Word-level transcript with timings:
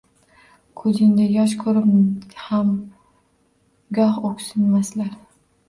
Ko’zingda 0.79 1.27
yosh 1.33 1.53
ko’rib 1.65 1.85
ham 2.47 2.73
goh 4.01 4.19
o’kinmaslar 4.33 5.17